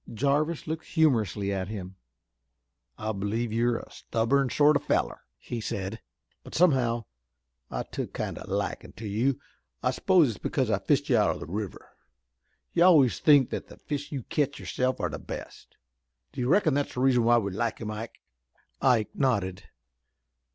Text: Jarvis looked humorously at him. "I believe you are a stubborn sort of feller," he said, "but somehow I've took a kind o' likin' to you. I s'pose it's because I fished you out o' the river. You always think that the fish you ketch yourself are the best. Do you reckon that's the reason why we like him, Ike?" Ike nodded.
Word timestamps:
Jarvis 0.11 0.65
looked 0.65 0.85
humorously 0.87 1.53
at 1.53 1.67
him. 1.67 1.95
"I 2.97 3.11
believe 3.11 3.53
you 3.53 3.69
are 3.69 3.77
a 3.77 3.91
stubborn 3.91 4.49
sort 4.49 4.75
of 4.75 4.83
feller," 4.83 5.21
he 5.37 5.61
said, 5.61 6.01
"but 6.43 6.55
somehow 6.55 7.05
I've 7.69 7.91
took 7.91 8.09
a 8.09 8.11
kind 8.11 8.39
o' 8.39 8.45
likin' 8.47 8.93
to 8.93 9.05
you. 9.07 9.39
I 9.83 9.91
s'pose 9.91 10.29
it's 10.29 10.37
because 10.39 10.71
I 10.71 10.79
fished 10.79 11.07
you 11.07 11.17
out 11.17 11.35
o' 11.35 11.37
the 11.37 11.45
river. 11.45 11.87
You 12.73 12.83
always 12.83 13.19
think 13.19 13.51
that 13.51 13.67
the 13.67 13.77
fish 13.77 14.11
you 14.11 14.23
ketch 14.23 14.59
yourself 14.59 14.99
are 14.99 15.09
the 15.09 15.19
best. 15.19 15.77
Do 16.33 16.41
you 16.41 16.49
reckon 16.49 16.73
that's 16.73 16.95
the 16.95 16.99
reason 16.99 17.23
why 17.23 17.37
we 17.37 17.51
like 17.51 17.77
him, 17.77 17.91
Ike?" 17.91 18.23
Ike 18.81 19.11
nodded. 19.15 19.65